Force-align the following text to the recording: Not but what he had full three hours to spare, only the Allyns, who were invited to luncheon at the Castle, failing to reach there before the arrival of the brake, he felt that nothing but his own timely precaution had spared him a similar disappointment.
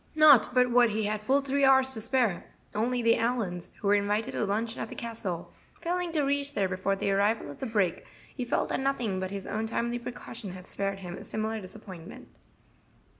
Not 0.15 0.49
but 0.55 0.71
what 0.71 0.89
he 0.89 1.03
had 1.03 1.21
full 1.21 1.41
three 1.41 1.63
hours 1.63 1.91
to 1.91 2.01
spare, 2.01 2.55
only 2.73 3.03
the 3.03 3.19
Allyns, 3.19 3.75
who 3.75 3.87
were 3.87 3.93
invited 3.93 4.31
to 4.31 4.43
luncheon 4.45 4.81
at 4.81 4.89
the 4.89 4.95
Castle, 4.95 5.53
failing 5.79 6.11
to 6.13 6.23
reach 6.23 6.55
there 6.55 6.67
before 6.67 6.95
the 6.95 7.11
arrival 7.11 7.51
of 7.51 7.59
the 7.59 7.67
brake, 7.67 8.03
he 8.35 8.43
felt 8.43 8.69
that 8.69 8.79
nothing 8.79 9.19
but 9.19 9.29
his 9.29 9.45
own 9.45 9.67
timely 9.67 9.99
precaution 9.99 10.53
had 10.53 10.65
spared 10.65 11.01
him 11.01 11.15
a 11.17 11.23
similar 11.23 11.61
disappointment. 11.61 12.29